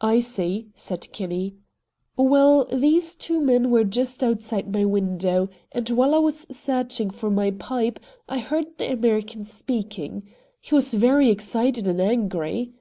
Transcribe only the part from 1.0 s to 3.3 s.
Kinney. "Well, these